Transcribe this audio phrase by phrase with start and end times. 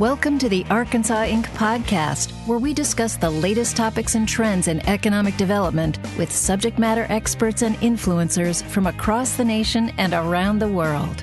[0.00, 1.44] Welcome to the Arkansas Inc.
[1.48, 7.04] podcast, where we discuss the latest topics and trends in economic development with subject matter
[7.10, 11.22] experts and influencers from across the nation and around the world.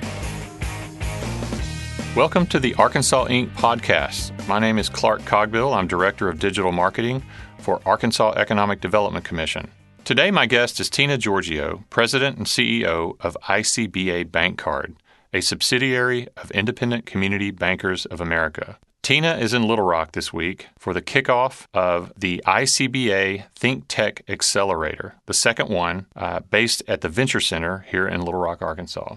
[2.14, 3.50] Welcome to the Arkansas Inc.
[3.54, 4.30] podcast.
[4.46, 5.74] My name is Clark Cogbill.
[5.74, 7.24] I'm Director of Digital Marketing
[7.58, 9.72] for Arkansas Economic Development Commission.
[10.04, 14.94] Today, my guest is Tina Giorgio, President and CEO of ICBA Bank Card
[15.32, 18.78] a subsidiary of Independent Community Bankers of America.
[19.02, 24.22] Tina is in Little Rock this week for the kickoff of the ICBA Think Tech
[24.28, 29.16] Accelerator, the second one uh, based at the Venture Center here in Little Rock, Arkansas.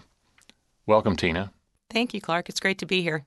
[0.86, 1.52] Welcome, Tina.
[1.90, 2.48] Thank you, Clark.
[2.48, 3.26] It's great to be here.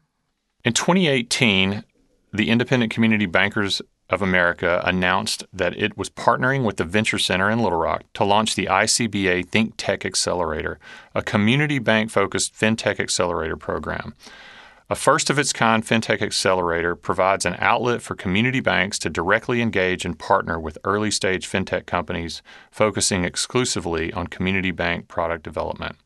[0.64, 1.84] In 2018,
[2.32, 7.50] the Independent Community Bankers of America announced that it was partnering with the Venture Center
[7.50, 10.78] in Little Rock to launch the ICBA Think Tech Accelerator,
[11.14, 14.14] a community bank focused fintech accelerator program.
[14.90, 19.62] A first of its kind fintech accelerator provides an outlet for community banks to directly
[19.62, 25.96] engage and partner with early stage fintech companies focusing exclusively on community bank product development.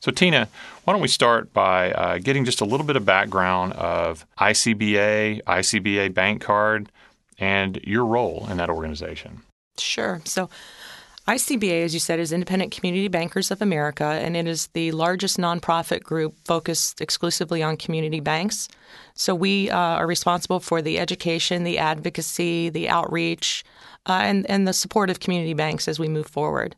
[0.00, 0.48] So, Tina,
[0.84, 5.42] why don't we start by uh, getting just a little bit of background of ICBA,
[5.42, 6.90] ICBA Bank Card,
[7.38, 9.42] and your role in that organization.
[9.78, 10.20] Sure.
[10.24, 10.50] So,
[11.26, 15.36] ICBA, as you said, is Independent Community Bankers of America, and it is the largest
[15.36, 18.66] nonprofit group focused exclusively on community banks.
[19.14, 23.62] So, we uh, are responsible for the education, the advocacy, the outreach,
[24.06, 26.74] uh, and, and the support of community banks as we move forward.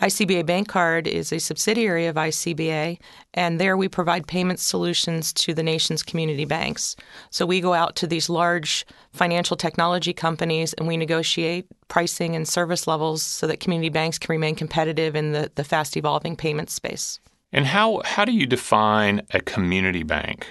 [0.00, 2.98] ICBA Bank Card is a subsidiary of ICBA,
[3.32, 6.96] and there we provide payment solutions to the nation's community banks.
[7.30, 12.46] So we go out to these large financial technology companies and we negotiate pricing and
[12.46, 16.70] service levels so that community banks can remain competitive in the, the fast evolving payment
[16.70, 17.20] space.
[17.52, 20.48] And how, how do you define a community bank?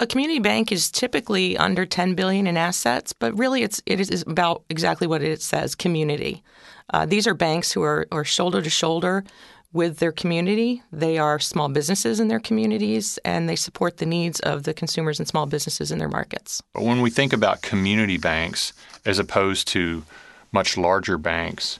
[0.00, 4.22] A community bank is typically under 10 billion in assets, but really it's it is
[4.26, 6.42] about exactly what it says, community.
[6.90, 9.24] Uh, these are banks who are, are shoulder to shoulder
[9.72, 10.82] with their community.
[10.92, 15.18] They are small businesses in their communities and they support the needs of the consumers
[15.18, 16.62] and small businesses in their markets.
[16.74, 18.72] When we think about community banks
[19.04, 20.04] as opposed to
[20.52, 21.78] much larger banks,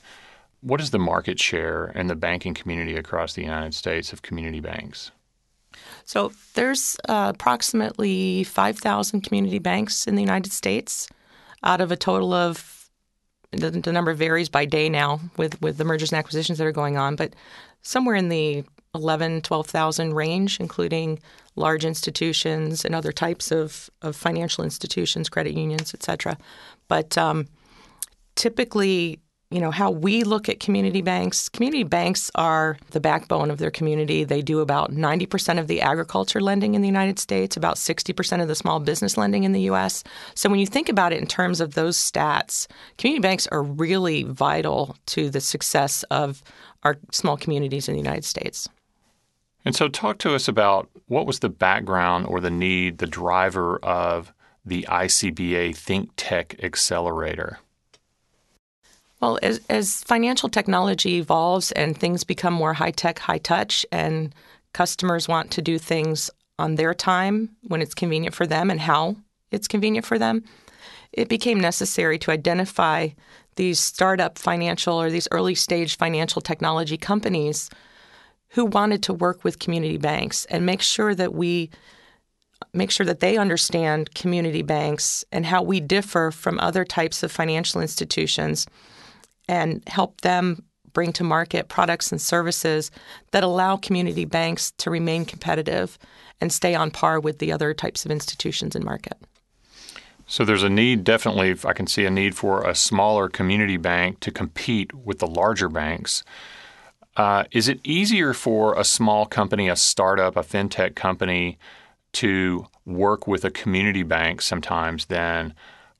[0.60, 4.60] what is the market share in the banking community across the United States of community
[4.60, 5.10] banks?
[6.04, 11.08] So there's uh, approximately 5,000 community banks in the United States
[11.62, 12.77] out of a total of
[13.52, 16.72] the, the, number varies by day now with, with the mergers and acquisitions that are
[16.72, 17.34] going on, but
[17.82, 18.64] somewhere in the
[18.94, 21.18] 11, 12,000 range, including
[21.56, 26.36] large institutions and other types of, of financial institutions, credit unions, et cetera.
[26.88, 27.46] But um,
[28.34, 29.20] typically,
[29.50, 31.48] you know how we look at community banks.
[31.48, 34.24] Community banks are the backbone of their community.
[34.24, 38.48] They do about 90% of the agriculture lending in the united states about 60% of
[38.48, 40.04] the small business lending in the us
[40.34, 42.66] so when you think about it in terms of those stats
[42.96, 46.42] community banks are really vital to the success of
[46.82, 48.68] our small communities in the united states.
[49.64, 53.78] And so talk to us about what was the background or the need the driver
[53.78, 54.32] of
[54.64, 57.58] the icba think tech accelerator
[59.20, 64.34] well, as, as financial technology evolves and things become more high tech, high touch, and
[64.72, 69.16] customers want to do things on their time when it's convenient for them and how
[69.50, 70.44] it's convenient for them,
[71.12, 73.08] it became necessary to identify
[73.56, 77.70] these startup financial or these early stage financial technology companies
[78.50, 81.70] who wanted to work with community banks and make sure that we
[82.72, 87.30] make sure that they understand community banks and how we differ from other types of
[87.30, 88.66] financial institutions
[89.48, 92.90] and help them bring to market products and services
[93.30, 95.98] that allow community banks to remain competitive
[96.40, 99.16] and stay on par with the other types of institutions in market.
[100.26, 104.20] So there's a need, definitely, I can see a need for a smaller community bank
[104.20, 106.22] to compete with the larger banks.
[107.16, 111.58] Uh, is it easier for a small company, a startup, a fintech company,
[112.12, 115.54] to work with a community bank sometimes than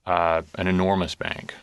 [0.06, 1.54] uh, an enormous bank?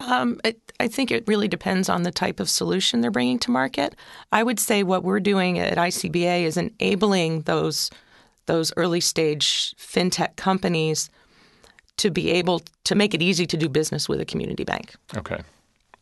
[0.00, 3.50] Um, it, I think it really depends on the type of solution they're bringing to
[3.50, 3.94] market.
[4.32, 7.90] I would say what we're doing at ICBA is enabling those
[8.46, 11.10] those early stage fintech companies
[11.98, 14.94] to be able to make it easy to do business with a community bank.
[15.16, 15.40] Okay.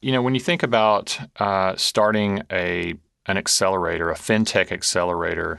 [0.01, 2.95] You know, when you think about uh, starting a
[3.27, 5.59] an accelerator, a fintech accelerator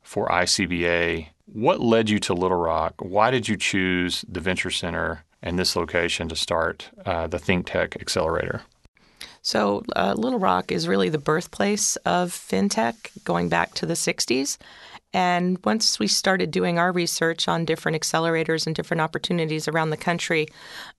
[0.00, 2.94] for ICBA, what led you to Little Rock?
[2.98, 7.66] Why did you choose the Venture Center and this location to start uh, the Think
[7.66, 8.62] Tech Accelerator?
[9.42, 14.58] So, uh, Little Rock is really the birthplace of fintech going back to the 60s.
[15.12, 19.96] And once we started doing our research on different accelerators and different opportunities around the
[19.96, 20.46] country,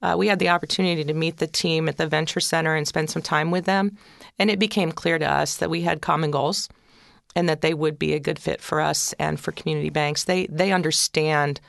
[0.02, 3.08] uh, we had the opportunity to meet the team at the Venture Center and spend
[3.08, 3.96] some time with them.
[4.38, 6.68] And it became clear to us that we had common goals
[7.34, 10.24] and that they would be a good fit for us and for community banks.
[10.24, 11.60] They they understand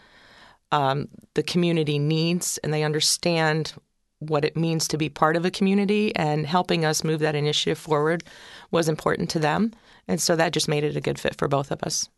[0.74, 3.74] um, the community needs and they understand
[4.18, 7.78] what it means to be part of a community and helping us move that initiative
[7.78, 8.24] forward
[8.72, 9.72] was important to them.
[10.08, 12.10] And so that just made it a good fit for both of us.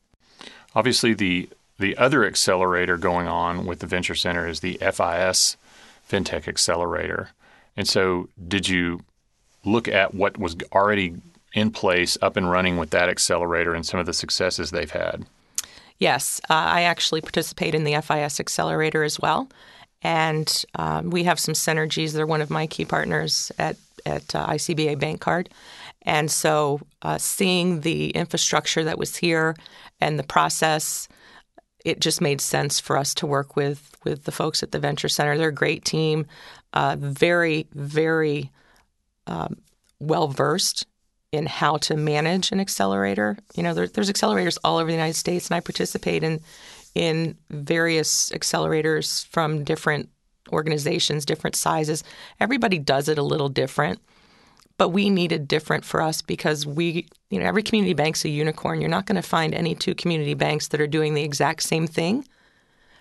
[0.74, 5.58] Obviously, the the other accelerator going on with the Venture Center is the FIS
[6.10, 7.32] FinTech Accelerator.
[7.76, 9.02] And so, did you
[9.66, 11.16] look at what was already
[11.52, 15.26] in place, up and running with that accelerator and some of the successes they've had?
[16.00, 19.50] Yes, uh, I actually participate in the FIS Accelerator as well.
[20.02, 22.14] And um, we have some synergies.
[22.14, 25.50] They're one of my key partners at, at uh, ICBA Bank Card.
[26.04, 29.56] And so uh, seeing the infrastructure that was here
[30.00, 31.08] and the process,
[31.84, 35.10] it just made sense for us to work with, with the folks at the Venture
[35.10, 35.38] Center.
[35.38, 36.28] They're a great team,
[36.74, 38.52] uh, very, very
[39.28, 39.58] um,
[40.00, 40.86] well versed
[41.32, 43.38] in how to manage an accelerator.
[43.56, 46.42] You know, there, there's accelerators all over the United States, and I participate in
[46.94, 50.10] in various accelerators from different
[50.52, 52.04] organizations, different sizes.
[52.40, 54.00] Everybody does it a little different,
[54.78, 58.80] but we needed different for us because we, you know, every community bank's a unicorn.
[58.80, 61.86] You're not going to find any two community banks that are doing the exact same
[61.86, 62.26] thing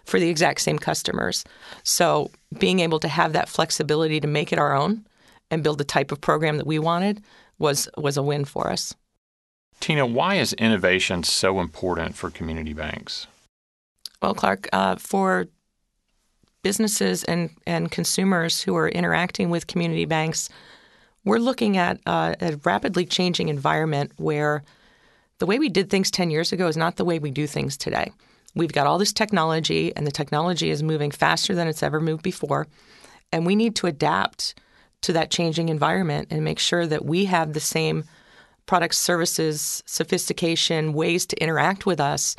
[0.04, 1.44] for the exact same customers.
[1.82, 5.06] So being able to have that flexibility to make it our own
[5.50, 7.22] and build the type of program that we wanted
[7.58, 8.94] was was a win for us.
[9.80, 13.26] Tina, why is innovation so important for community banks?
[14.22, 15.46] Well, Clark, uh, for
[16.62, 20.48] businesses and, and consumers who are interacting with community banks,
[21.24, 24.62] we're looking at uh, a rapidly changing environment where
[25.38, 27.76] the way we did things 10 years ago is not the way we do things
[27.76, 28.10] today.
[28.54, 32.22] We've got all this technology, and the technology is moving faster than it's ever moved
[32.22, 32.66] before.
[33.32, 34.54] And we need to adapt
[35.04, 38.04] to that changing environment and make sure that we have the same
[38.66, 42.34] products, services, sophistication, ways to interact with us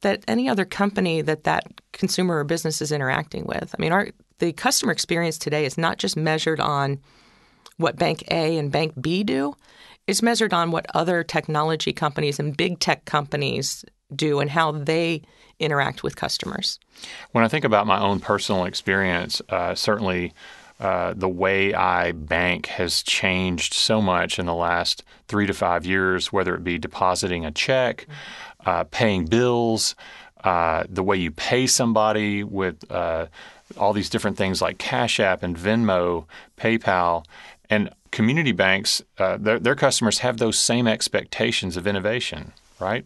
[0.00, 3.74] that any other company that that consumer or business is interacting with.
[3.76, 7.00] I mean, our the customer experience today is not just measured on
[7.76, 9.54] what Bank A and Bank B do.
[10.06, 15.22] It's measured on what other technology companies and big tech companies do and how they
[15.58, 16.78] interact with customers.
[17.32, 20.32] When I think about my own personal experience, uh, certainly
[20.80, 25.84] uh, the way I bank has changed so much in the last three to five
[25.84, 28.06] years, whether it be depositing a check,
[28.64, 29.96] uh, paying bills,
[30.44, 33.26] uh, the way you pay somebody with uh,
[33.76, 36.26] all these different things like Cash App and Venmo,
[36.56, 37.24] PayPal.
[37.68, 43.04] And community banks, uh, their, their customers have those same expectations of innovation, right?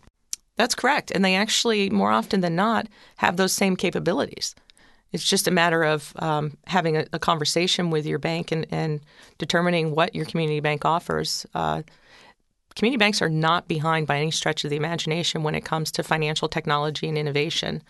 [0.56, 1.10] That's correct.
[1.10, 2.86] And they actually, more often than not,
[3.16, 4.54] have those same capabilities.
[5.12, 9.00] It's just a matter of um, having a, a, conversation with your bank and, and,
[9.38, 11.46] determining what your community bank offers.
[11.54, 11.82] Uh,
[12.74, 16.02] community banks are not behind by any stretch of the imagination when it comes to
[16.02, 17.82] financial technology and innovation.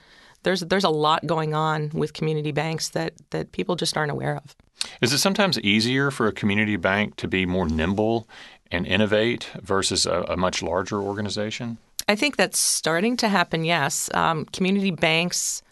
[0.43, 4.37] There's there's a lot going on with community banks that that people just aren't aware
[4.37, 4.57] of.
[5.01, 8.29] Is it sometimes easier for a community bank to be more nimble
[8.71, 11.79] and innovate versus a, a much larger organization?
[12.09, 13.65] I think that's starting to happen.
[13.65, 15.63] Yes, um, community banks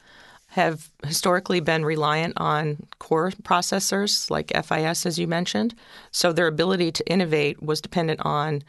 [0.51, 5.75] have historically been reliant on core processors like FIS, as you mentioned.
[6.11, 8.63] So their ability to innovate was dependent on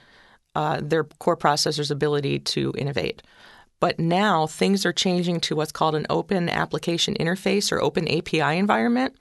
[0.53, 3.23] uh, their core processors' ability to innovate.
[3.79, 8.59] But now things are changing to what's called an open application interface or open API
[8.59, 9.15] environment,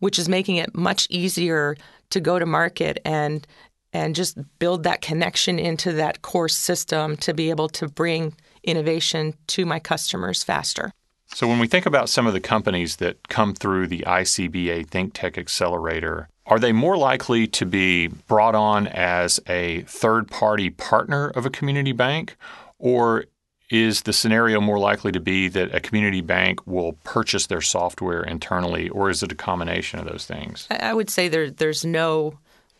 [0.00, 1.76] which is making it much easier
[2.10, 3.46] to go to market and
[3.92, 9.34] and just build that connection into that core system to be able to bring innovation
[9.48, 10.92] to my customers faster.
[11.32, 15.14] So, when we think about some of the companies that come through the ICBA Think
[15.14, 21.28] Tech Accelerator, are they more likely to be brought on as a third party partner
[21.28, 22.36] of a community bank?
[22.78, 23.26] Or
[23.70, 28.22] is the scenario more likely to be that a community bank will purchase their software
[28.22, 30.66] internally, or is it a combination of those things?
[30.70, 32.36] I would say there, there's no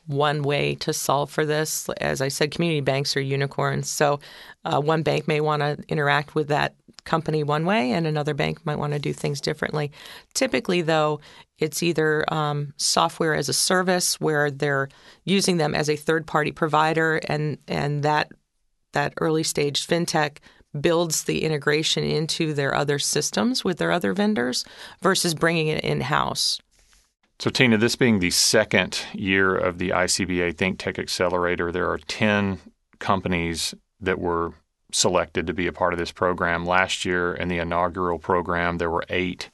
[0.07, 1.89] one way to solve for this.
[2.01, 3.89] As I said, community banks are unicorns.
[3.89, 4.19] So
[4.65, 8.65] uh, one bank may want to interact with that company one way and another bank
[8.65, 9.91] might want to do things differently.
[10.35, 11.21] Typically, though,
[11.59, 14.89] it's either um, software as a service where they're
[15.25, 18.31] using them as a third party provider and, and that
[18.93, 20.39] that early stage fintech
[20.81, 24.65] builds the integration into their other systems with their other vendors
[25.03, 26.61] versus bringing it in house.
[27.39, 31.99] So, Tina, this being the second year of the ICBA Think Tech Accelerator, there are
[31.99, 32.59] 10
[32.99, 34.53] companies that were
[34.93, 36.67] selected to be a part of this program.
[36.67, 39.51] Last year, in the inaugural program, there were eight.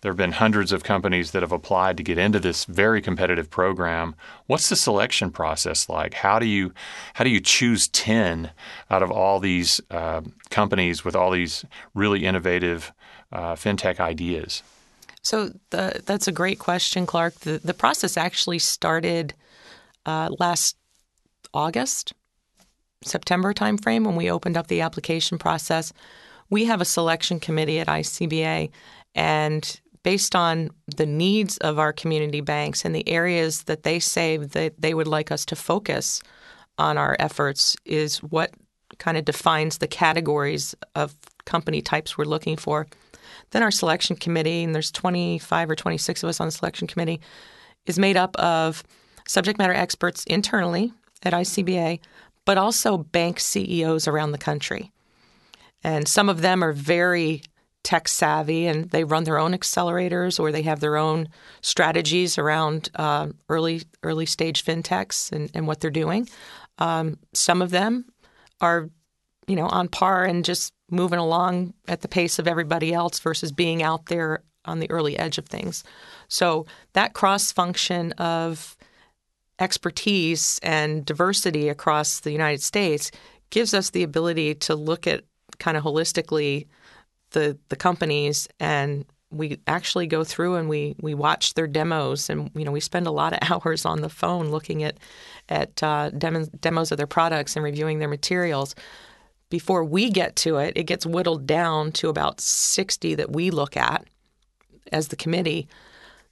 [0.00, 3.50] There have been hundreds of companies that have applied to get into this very competitive
[3.50, 4.14] program.
[4.46, 6.14] What's the selection process like?
[6.14, 6.72] How do you
[7.14, 8.52] how do you choose ten
[8.90, 11.64] out of all these uh, companies with all these
[11.94, 12.92] really innovative
[13.32, 14.62] uh, fintech ideas?
[15.22, 17.40] So the, that's a great question, Clark.
[17.40, 19.34] The, the process actually started
[20.06, 20.76] uh, last
[21.52, 22.12] August,
[23.02, 25.92] September timeframe when we opened up the application process.
[26.50, 28.70] We have a selection committee at ICBA,
[29.14, 34.36] and based on the needs of our community banks and the areas that they say
[34.36, 36.22] that they would like us to focus
[36.78, 38.52] on our efforts is what
[38.98, 41.14] kind of defines the categories of
[41.44, 42.86] company types we're looking for.
[43.50, 47.20] Then our selection committee, and there's 25 or 26 of us on the selection committee,
[47.86, 48.82] is made up of
[49.26, 52.00] subject matter experts internally at ICBA,
[52.48, 54.90] but also bank CEOs around the country.
[55.84, 57.42] And some of them are very
[57.84, 61.28] tech savvy and they run their own accelerators or they have their own
[61.60, 66.26] strategies around uh, early early stage fintechs and, and what they're doing.
[66.78, 68.06] Um, some of them
[68.62, 68.88] are,
[69.46, 73.52] you know, on par and just moving along at the pace of everybody else versus
[73.52, 75.84] being out there on the early edge of things.
[76.28, 76.64] So
[76.94, 78.77] that cross function of
[79.58, 83.10] expertise and diversity across the United States
[83.50, 85.24] gives us the ability to look at
[85.58, 86.66] kind of holistically
[87.30, 92.50] the the companies and we actually go through and we we watch their demos and
[92.54, 94.96] you know we spend a lot of hours on the phone looking at
[95.48, 98.74] at uh, demos, demos of their products and reviewing their materials.
[99.50, 103.78] Before we get to it, it gets whittled down to about 60 that we look
[103.78, 104.06] at
[104.92, 105.68] as the committee.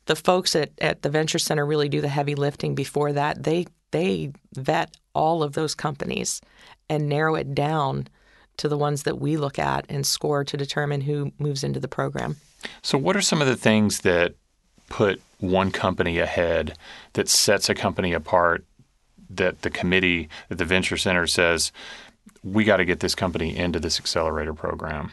[0.06, 3.42] The folks at, at the Venture Center really do the heavy lifting before that.
[3.42, 6.40] They they vet all of those companies
[6.88, 8.08] and narrow it down
[8.58, 11.88] to the ones that we look at and score to determine who moves into the
[11.88, 12.36] program.
[12.82, 14.34] So, what are some of the things that
[14.88, 16.76] put one company ahead
[17.14, 18.64] that sets a company apart
[19.28, 21.72] that the committee, that the Venture Center says,
[22.42, 25.12] we got to get this company into this accelerator program?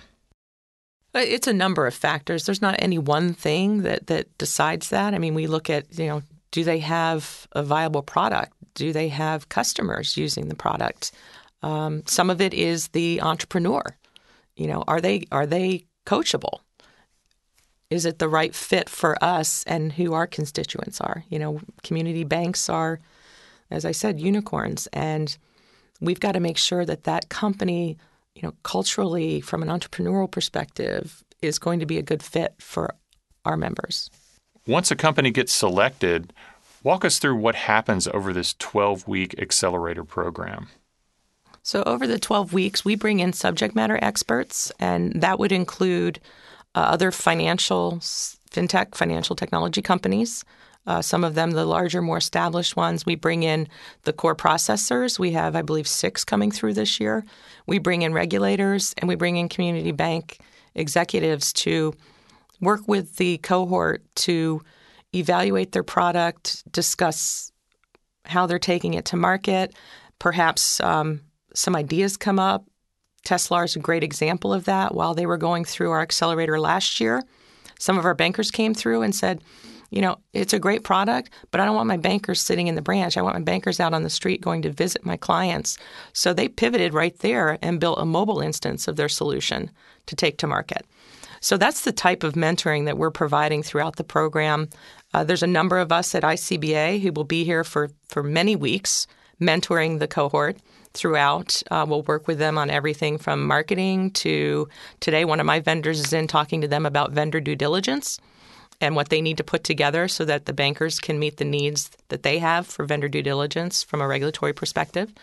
[1.16, 2.46] It's a number of factors.
[2.46, 5.14] There's not any one thing that, that decides that.
[5.14, 8.54] I mean, we look at, you know, do they have a viable product?
[8.74, 11.12] Do they have customers using the product?
[11.62, 13.84] Um, some of it is the entrepreneur.
[14.56, 16.60] You know, are they are they coachable?
[17.90, 21.24] Is it the right fit for us and who our constituents are?
[21.30, 23.00] You know, community banks are,
[23.70, 25.36] as I said, unicorns, and
[26.02, 27.98] we've got to make sure that that company,
[28.36, 32.96] you know, culturally from an entrepreneurial perspective, is going to be a good fit for
[33.46, 34.10] our members.
[34.66, 36.34] Once a company gets selected,
[36.84, 40.68] walk us through what happens over this 12 week accelerator program.
[41.62, 46.20] So, over the 12 weeks, we bring in subject matter experts, and that would include
[46.76, 48.00] uh, other financial,
[48.52, 50.44] fintech, financial technology companies.
[50.86, 53.06] Uh, some of them, the larger, more established ones.
[53.06, 53.68] We bring in
[54.04, 55.18] the core processors.
[55.18, 57.24] We have, I believe, six coming through this year.
[57.68, 60.40] We bring in regulators and we bring in community bank
[60.76, 61.94] executives to
[62.60, 64.62] work with the cohort to
[65.14, 67.52] evaluate their product, discuss
[68.26, 69.76] how they're taking it to market,
[70.20, 71.22] perhaps um,
[71.54, 72.66] some ideas come up.
[73.26, 74.94] Teslar is a great example of that.
[74.94, 77.22] While they were going through our accelerator last year,
[77.80, 79.42] some of our bankers came through and said,
[79.94, 82.82] you know, it's a great product, but I don't want my bankers sitting in the
[82.82, 83.16] branch.
[83.16, 85.78] I want my bankers out on the street going to visit my clients.
[86.14, 89.70] So they pivoted right there and built a mobile instance of their solution
[90.08, 90.84] to take to market.
[91.42, 94.68] So that's the type of mentoring that we're providing throughout the program.
[95.14, 98.56] Uh, there's a number of us at ICBA who will be here for, for many
[98.56, 99.06] weeks
[99.40, 100.58] mentoring the cohort
[100.94, 101.62] throughout.
[101.70, 104.68] Uh, we'll work with them on everything from marketing to
[105.02, 108.20] today, one of my vendors is in talking to them about vendor due diligence
[108.82, 111.92] and what they need to put together so that the bankers can meet the needs
[112.10, 115.14] that they have for vendor due diligence from a regulatory perspective.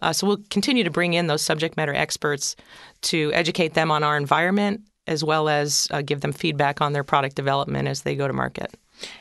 [0.00, 2.54] Uh, so we'll continue to bring in those subject matter experts
[3.02, 7.02] to educate them on our environment as well as uh, give them feedback on their
[7.02, 8.74] product development as they go to market.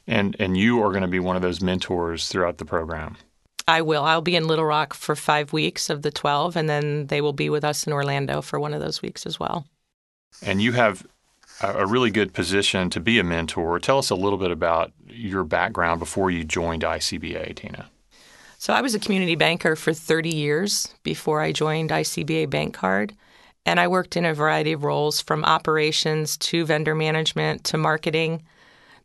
[0.06, 3.15] And and you are going to be one of those mentors throughout the program.
[3.67, 4.03] I will.
[4.03, 7.34] I'll be in Little Rock for five weeks of the 12, and then they will
[7.34, 9.65] be with us in Orlando for one of those weeks as well.
[10.41, 11.06] And you have
[11.61, 13.79] a really good position to be a mentor.
[13.79, 17.89] Tell us a little bit about your background before you joined ICBA, Tina.
[18.59, 23.13] So, I was a community banker for 30 years before I joined ICBA Bank Card.
[23.65, 28.43] And I worked in a variety of roles from operations to vendor management to marketing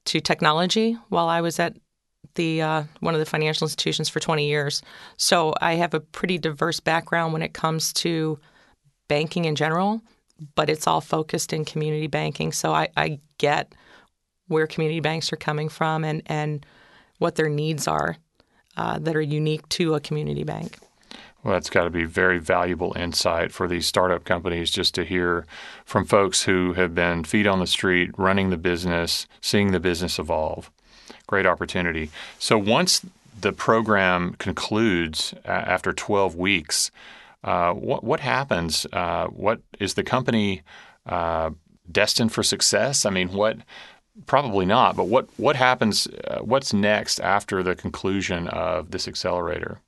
[0.04, 1.74] to technology while I was at
[2.36, 4.80] the uh, one of the financial institutions for 20 years.
[5.16, 8.38] So I have a pretty diverse background when it comes to
[9.08, 10.00] banking in general,
[10.54, 12.52] but it's all focused in community banking.
[12.52, 13.74] So I, I get
[14.48, 16.64] where community banks are coming from and, and
[17.18, 18.16] what their needs are
[18.76, 20.78] uh, that are unique to a community bank.
[21.42, 25.44] Well, that's got to be very valuable insight for these startup companies just to hear
[25.84, 30.20] from folks who have been feet on the street, running the business, seeing the business
[30.20, 30.70] evolve.
[31.26, 32.10] Great opportunity.
[32.38, 33.04] So once
[33.40, 36.92] the program concludes uh, after 12 weeks,
[37.44, 38.86] uh, what what happens?
[38.92, 40.62] Uh, what is the company
[41.06, 41.50] uh,
[41.90, 43.04] destined for success?
[43.04, 43.58] I mean, what
[44.26, 44.96] probably not.
[44.96, 46.06] But what what happens?
[46.06, 49.80] Uh, what's next after the conclusion of this accelerator?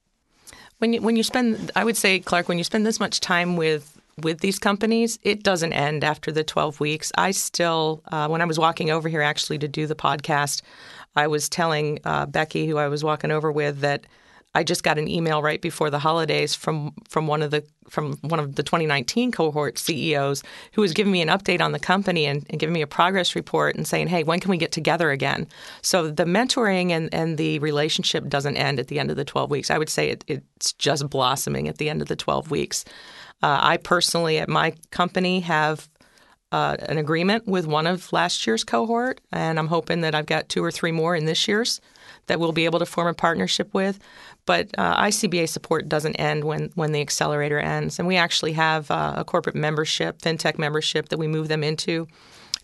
[0.78, 3.56] When you when you spend, I would say, Clark, when you spend this much time
[3.56, 3.90] with
[4.22, 7.10] with these companies, it doesn't end after the 12 weeks.
[7.16, 10.62] I still, uh, when I was walking over here actually to do the podcast,
[11.16, 14.06] I was telling uh, Becky, who I was walking over with, that
[14.54, 18.14] I just got an email right before the holidays from from one of the from
[18.22, 20.42] one of the 2019 cohort CEOs
[20.72, 23.34] who was giving me an update on the company and, and, giving me a progress
[23.34, 25.46] report and saying, "Hey, when can we get together again?"
[25.82, 29.50] So the mentoring and, and the relationship doesn't end at the end of the 12
[29.50, 29.70] weeks.
[29.70, 32.84] I would say it, it's just blossoming at the end of the 12 weeks.
[33.42, 35.88] Uh, I personally, at my company, have
[36.54, 40.48] uh, an agreement with one of last year's cohort, and I'm hoping that I've got
[40.48, 41.80] two or three more in this year's
[42.26, 43.98] that we'll be able to form a partnership with.
[44.46, 47.98] But uh, ICBA support doesn't end when, when the accelerator ends.
[47.98, 52.06] And we actually have uh, a corporate membership, fintech membership, that we move them into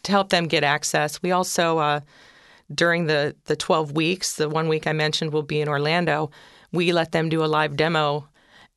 [0.05, 1.21] to help them get access.
[1.21, 2.01] We also, uh,
[2.73, 6.31] during the, the 12 weeks, the one week I mentioned will be in Orlando,
[6.71, 8.29] we let them do a live demo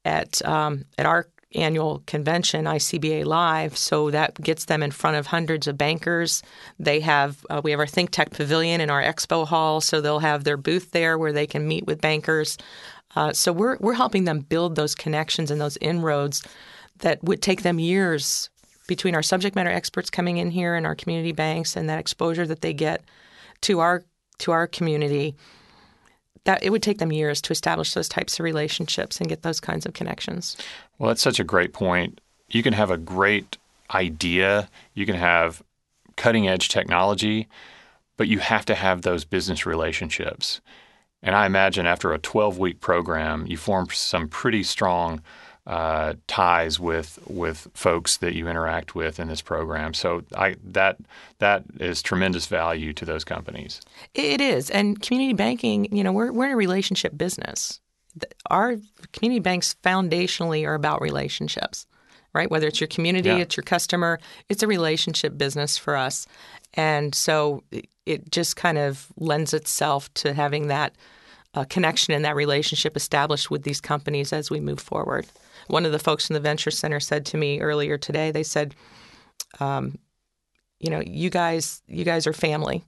[0.05, 3.77] at, um, at our annual convention, ICBA Live.
[3.77, 6.41] So that gets them in front of hundreds of bankers.
[6.79, 10.19] They have uh, we have our Think Tech Pavilion in our expo hall, so they'll
[10.19, 12.57] have their booth there where they can meet with bankers.
[13.15, 16.43] Uh, so we're we're helping them build those connections and those inroads
[16.99, 18.49] that would take them years
[18.87, 22.45] between our subject matter experts coming in here and our community banks and that exposure
[22.45, 23.03] that they get
[23.61, 24.03] to our
[24.39, 25.35] to our community
[26.45, 29.59] that it would take them years to establish those types of relationships and get those
[29.59, 30.57] kinds of connections.
[30.97, 32.19] Well, that's such a great point.
[32.49, 33.57] You can have a great
[33.93, 35.61] idea, you can have
[36.15, 37.47] cutting edge technology,
[38.17, 40.61] but you have to have those business relationships.
[41.21, 45.21] And I imagine after a 12 week program, you form some pretty strong
[45.65, 49.93] uh, ties with with folks that you interact with in this program.
[49.93, 50.97] So I, that
[51.39, 53.79] that is tremendous value to those companies.
[54.13, 55.95] It is, and community banking.
[55.95, 57.79] You know, we're we're in a relationship business.
[58.49, 58.75] Our
[59.13, 61.87] community banks foundationally are about relationships,
[62.33, 62.51] right?
[62.51, 63.37] Whether it's your community, yeah.
[63.37, 66.27] it's your customer, it's a relationship business for us,
[66.73, 67.63] and so
[68.05, 70.93] it just kind of lends itself to having that
[71.53, 75.25] uh, connection and that relationship established with these companies as we move forward
[75.67, 78.75] one of the folks in the Venture Center said to me earlier today, they said,
[79.59, 79.97] um,
[80.79, 82.83] you know, you guys, you guys are family.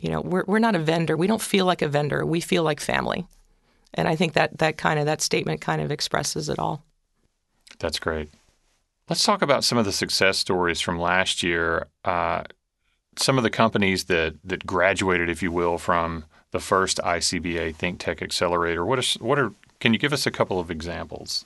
[0.00, 1.16] You know, we're we're not a vendor.
[1.16, 2.24] We don't feel like a vendor.
[2.24, 3.26] We feel like family.
[3.94, 6.84] And I think that that kind of that statement kind of expresses it all.
[7.78, 8.30] That's great.
[9.08, 11.88] Let's talk about some of the success stories from last year.
[12.04, 12.44] Uh,
[13.16, 18.00] some of the companies that that graduated, if you will, from the first ICBA Think
[18.00, 18.84] Tech Accelerator.
[18.84, 21.44] What are what are can you give us a couple of examples?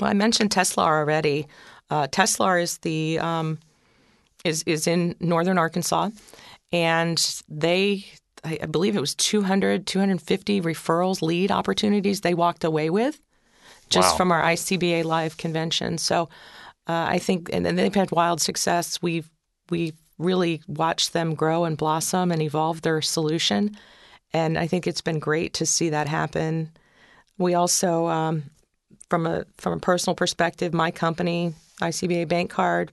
[0.00, 1.46] Well, I mentioned Teslar already.
[1.88, 3.58] Uh, Teslar is the um,
[4.44, 6.10] is is in northern Arkansas,
[6.72, 8.04] and they
[8.44, 13.20] I believe it was 200, 250 referrals, lead opportunities they walked away with
[13.88, 14.16] just wow.
[14.16, 15.98] from our ICBA live convention.
[15.98, 16.28] So
[16.88, 19.00] uh, I think, and, and they've had wild success.
[19.02, 19.30] We've
[19.70, 23.76] we really watched them grow and blossom and evolve their solution,
[24.32, 26.70] and I think it's been great to see that happen
[27.38, 28.44] we also, um,
[29.08, 32.92] from a from a personal perspective, my company, ICBA Bank Card,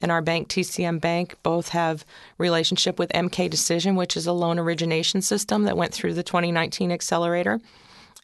[0.00, 2.04] and our bank, TCM Bank, both have
[2.38, 6.92] relationship with MK Decision, which is a loan origination system that went through the 2019
[6.92, 7.60] accelerator,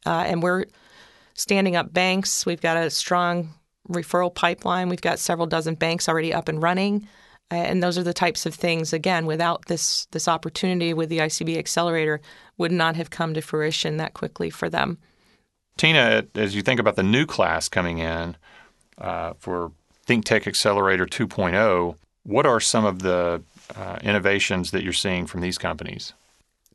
[0.05, 0.65] uh, and we're
[1.35, 2.45] standing up banks.
[2.45, 3.55] We've got a strong
[3.89, 4.89] referral pipeline.
[4.89, 7.09] We've got several dozen banks already up and running.
[7.51, 11.19] Uh, and those are the types of things again without this this opportunity with the
[11.19, 12.21] ICB accelerator
[12.57, 14.99] would not have come to fruition that quickly for them.
[15.77, 18.37] Tina, as you think about the new class coming in
[18.99, 19.73] uh, for
[20.07, 23.43] ThinkTech Accelerator 2.0, what are some of the
[23.75, 26.13] uh, innovations that you're seeing from these companies?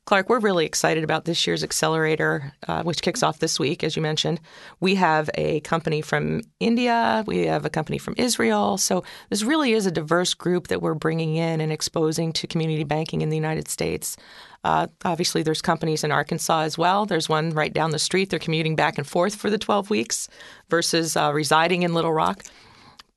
[0.07, 3.97] Clark, we're really excited about this year's accelerator, uh, which kicks off this week, as
[3.97, 4.39] you mentioned.
[4.79, 8.77] We have a company from India, we have a company from Israel.
[8.77, 12.85] So this really is a diverse group that we're bringing in and exposing to community
[12.85, 14.15] banking in the United States.
[14.63, 17.05] Uh, obviously, there's companies in Arkansas as well.
[17.05, 18.29] There's one right down the street.
[18.29, 20.29] They're commuting back and forth for the 12 weeks
[20.69, 22.45] versus uh, residing in Little Rock.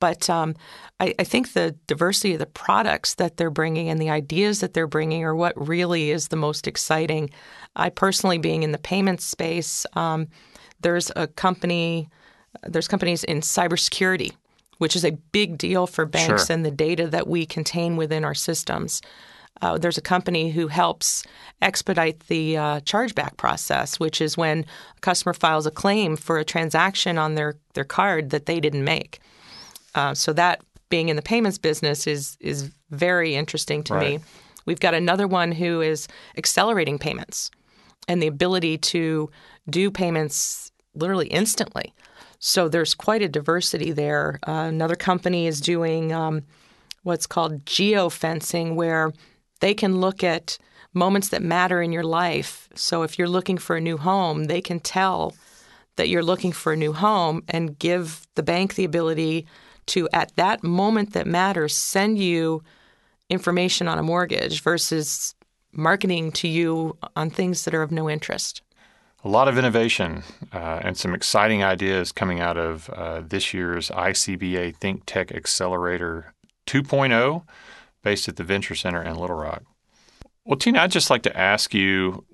[0.01, 0.55] But um,
[1.01, 4.75] I, I, think the diversity of the products that they're bringing and the ideas that
[4.75, 7.31] they're bringing are what really is the most exciting.
[7.75, 10.27] I personally, being in the payments space, um,
[10.81, 12.07] there's a company,
[12.67, 14.31] there's companies in cybersecurity,
[14.77, 16.53] which is a big deal for banks sure.
[16.53, 19.01] and the data that we contain within our systems.
[19.63, 21.23] Uh, there's a company who helps
[21.63, 24.65] expedite the uh, chargeback process, which is when
[24.97, 28.83] a customer files a claim for a transaction on their, their card that they didn't
[28.83, 29.19] make.
[29.93, 30.61] Uh, so that
[30.91, 34.19] being in the payments business is is very interesting to right.
[34.19, 34.25] me.
[34.67, 37.49] We've got another one who is accelerating payments
[38.07, 39.31] and the ability to
[39.67, 41.93] do payments literally instantly.
[42.37, 44.39] So there's quite a diversity there.
[44.47, 46.43] Uh, another company is doing um,
[47.03, 49.11] what's called geofencing, where
[49.61, 50.57] they can look at
[50.93, 52.67] moments that matter in your life.
[52.75, 55.35] So if you're looking for a new home, they can tell
[55.95, 59.45] that you're looking for a new home and give the bank the ability
[59.91, 62.63] to, at that moment that matters, send you
[63.29, 65.35] information on a mortgage versus
[65.71, 68.61] marketing to you on things that are of no interest.
[69.23, 73.89] A lot of innovation uh, and some exciting ideas coming out of uh, this year's
[73.89, 76.33] ICBA Think Tech Accelerator
[76.65, 77.43] 2.0,
[78.01, 79.63] based at the Venture Center in Little Rock.
[80.43, 82.25] Well, Tina, I'd just like to ask you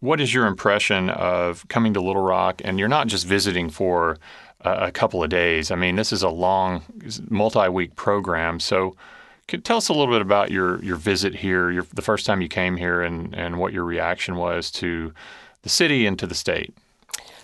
[0.00, 2.60] what is your impression of coming to Little Rock?
[2.64, 4.18] And you're not just visiting for
[4.62, 5.70] a couple of days.
[5.70, 6.82] I mean, this is a long,
[7.28, 8.60] multi-week program.
[8.60, 8.96] So,
[9.48, 12.40] could tell us a little bit about your your visit here, your, the first time
[12.40, 15.12] you came here, and and what your reaction was to
[15.62, 16.72] the city and to the state.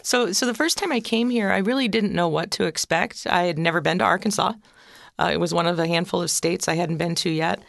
[0.02, 3.26] So, so the first time I came here, I really didn't know what to expect.
[3.28, 4.52] I had never been to Arkansas.
[5.18, 7.60] Uh, it was one of a handful of states I hadn't been to yet.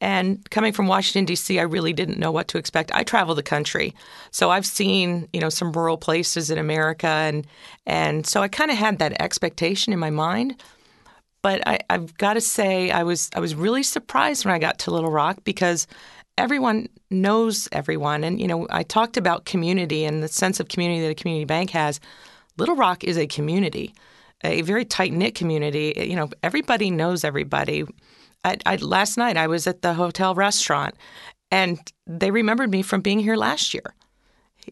[0.00, 2.94] And coming from Washington D.C., I really didn't know what to expect.
[2.94, 3.94] I travel the country,
[4.30, 7.46] so I've seen you know some rural places in America, and
[7.86, 10.60] and so I kind of had that expectation in my mind.
[11.42, 14.78] But I, I've got to say, I was I was really surprised when I got
[14.80, 15.86] to Little Rock because
[16.36, 21.02] everyone knows everyone, and you know I talked about community and the sense of community
[21.02, 22.00] that a community bank has.
[22.56, 23.94] Little Rock is a community,
[24.42, 25.94] a very tight knit community.
[25.96, 27.84] You know, everybody knows everybody.
[28.44, 30.94] I, I, last night I was at the hotel restaurant,
[31.50, 33.94] and they remembered me from being here last year.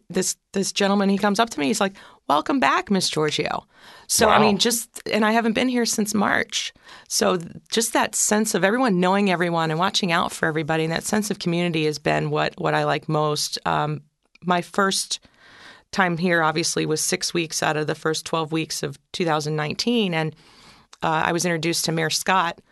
[0.08, 1.94] This this gentleman he comes up to me, he's like,
[2.26, 3.66] "Welcome back, Miss Giorgio."
[4.06, 4.35] So wow.
[4.35, 6.72] I mean, just and I haven't been here since March.
[7.08, 7.38] So
[7.70, 11.30] just that sense of everyone knowing everyone and watching out for everybody, and that sense
[11.30, 13.58] of community has been what what I like most.
[13.66, 14.00] Um,
[14.42, 15.20] my first
[15.90, 20.35] time here, obviously, was six weeks out of the first twelve weeks of 2019, and
[21.02, 22.62] uh, I was introduced to Mayor Scott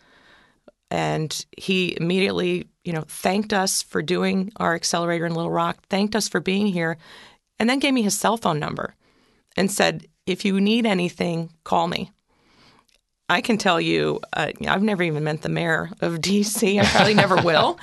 [0.91, 6.15] and he immediately, you know, thanked us for doing our accelerator in Little Rock, thanked
[6.15, 6.97] us for being here,
[7.57, 8.93] and then gave me his cell phone number
[9.57, 12.11] and said, "If you need anything, call me."
[13.29, 16.79] I can tell you, uh, I've never even met the mayor of DC.
[16.79, 17.79] I probably never will,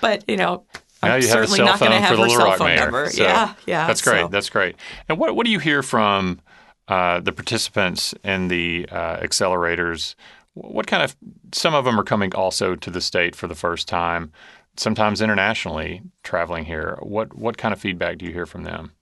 [0.00, 0.64] but you know,
[1.02, 2.36] now I'm you certainly have a not cell going to phone for have the Little
[2.36, 2.76] cell Rock phone mayor.
[2.78, 3.10] number.
[3.10, 4.20] So yeah, yeah, that's great.
[4.20, 4.76] so- That's great.
[5.08, 6.38] And what what do you hear from
[6.86, 10.14] uh, the participants in the uh, accelerators?
[10.54, 11.16] What kind of
[11.52, 14.32] some of them are coming also to the state for the first time,
[14.76, 16.98] sometimes internationally traveling here.
[17.00, 18.92] What what kind of feedback do you hear from them?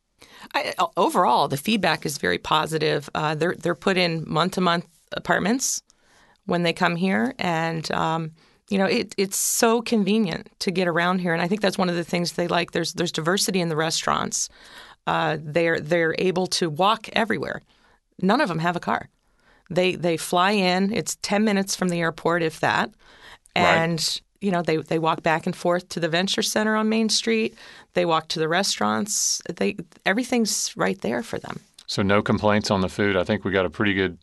[0.55, 3.09] I, overall, the feedback is very positive.
[3.15, 5.83] Uh, they're they're put in month to month apartments
[6.47, 8.33] when they come here, and um,
[8.69, 11.33] you know it, it's so convenient to get around here.
[11.33, 12.73] And I think that's one of the things they like.
[12.73, 14.49] There's there's diversity in the restaurants.
[15.07, 17.63] Uh, they're they're able to walk everywhere.
[18.23, 19.09] None of them have a car.
[19.71, 20.93] They they fly in.
[20.93, 22.91] It's ten minutes from the airport, if that,
[23.55, 24.01] and.
[24.01, 24.21] Right.
[24.43, 27.55] You know, they, they walk back and forth to the Venture Center on Main Street.
[27.93, 29.43] They walk to the restaurants.
[29.55, 31.61] They everything's right there for them.
[31.87, 33.19] So no complaints on the food.
[33.19, 34.17] I think we got a pretty good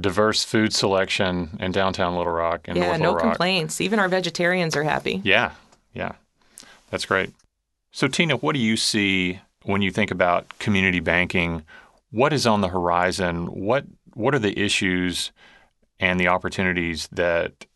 [0.00, 3.20] diverse food selection in downtown Little Rock and yeah, North no Rock.
[3.20, 3.78] complaints.
[3.82, 5.20] Even our vegetarians are happy.
[5.22, 5.52] Yeah,
[5.92, 6.12] yeah,
[6.90, 7.34] that's great.
[7.92, 11.62] So Tina, what do you see when you think about community banking?
[12.10, 13.48] What is on the horizon?
[13.48, 13.84] What
[14.18, 15.32] what are the issues
[16.00, 17.66] and the opportunities that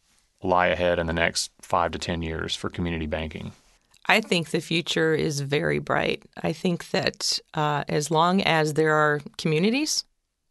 [0.42, 3.52] lie ahead in the next five to ten years for community banking?
[4.07, 6.24] I think the future is very bright.
[6.42, 10.05] I think that uh, as long as there are communities,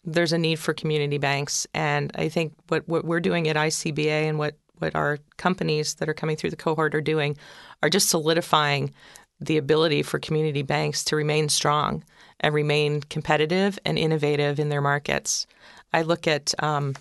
[0.05, 1.67] there's a need for community banks.
[1.73, 6.07] And I think what, what we're doing at ICBA and what, what our companies that
[6.07, 7.35] are coming through the cohort are doing
[7.83, 8.93] are just solidifying
[9.41, 12.03] the ability for community banks to remain strong
[12.39, 15.47] and remain competitive and innovative in their markets.
[15.91, 16.95] I look at um,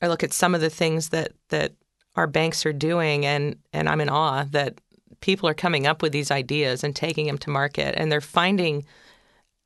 [0.00, 1.72] I look at some of the things that that
[2.16, 4.80] our banks are doing, and and I'm in awe that
[5.20, 8.84] people are coming up with these ideas and taking them to market, and they're finding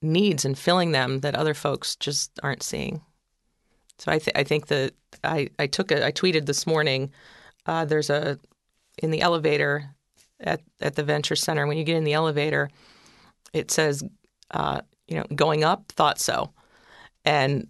[0.03, 3.01] needs and filling them that other folks just aren't seeing.
[3.99, 4.92] So I, th- I think that
[5.25, 7.11] I, I took a I tweeted this morning.
[7.64, 8.38] Uh, there's a
[9.03, 9.96] in the elevator
[10.40, 11.66] at at the venture center.
[11.66, 12.70] When you get in the elevator,
[13.53, 14.03] it says,
[14.51, 15.92] uh, you know, going up.
[15.92, 16.53] Thought so,
[17.25, 17.66] and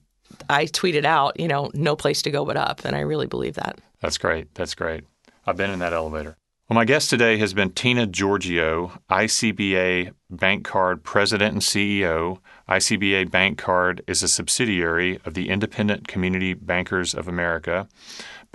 [0.49, 3.55] I tweeted out, you know, no place to go but up, and I really believe
[3.55, 3.81] that.
[4.01, 4.55] That's great.
[4.55, 5.05] That's great.
[5.47, 6.37] I've been in that elevator.
[6.69, 12.41] Well, my guest today has been Tina Giorgio, ICBA Bank Card President and CEO.
[12.69, 17.87] ICBA Bank Card is a subsidiary of the Independent Community Bankers of America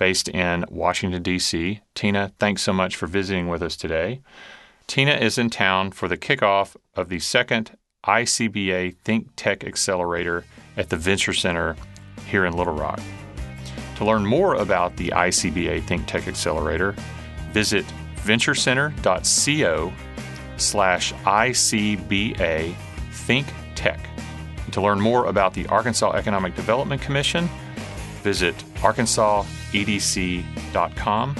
[0.02, 1.80] based in Washington, D.C.
[1.94, 4.20] Tina, thanks so much for visiting with us today.
[4.88, 10.44] Tina is in town for the kickoff of the second ICBA Think Tech Accelerator
[10.76, 11.76] at the Venture Center
[12.26, 12.98] here in Little Rock.
[13.98, 16.96] To learn more about the ICBA Think Tech Accelerator,
[17.52, 17.84] visit
[18.16, 19.92] venturecenter.co
[20.56, 22.74] slash ICBA
[23.12, 24.00] Think Tech.
[24.72, 27.48] To learn more about the Arkansas Economic Development Commission,
[28.22, 31.36] visit arkansasedc.com.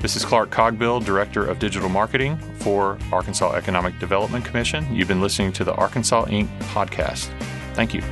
[0.00, 4.94] This is Clark Cogbill, Director of Digital Marketing for Arkansas Economic Development Commission.
[4.94, 6.46] You've been listening to the Arkansas Inc.
[6.60, 7.30] podcast.
[7.74, 8.02] Thank you.